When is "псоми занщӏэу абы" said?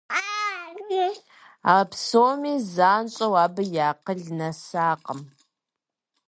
1.89-3.63